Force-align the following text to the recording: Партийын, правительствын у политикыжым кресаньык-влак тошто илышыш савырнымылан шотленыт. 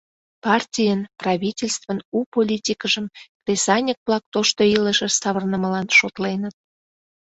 Партийын, 0.43 1.01
правительствын 1.21 1.97
у 2.17 2.19
политикыжым 2.33 3.05
кресаньык-влак 3.43 4.23
тошто 4.33 4.61
илышыш 4.75 5.13
савырнымылан 5.21 5.87
шотленыт. 5.97 6.55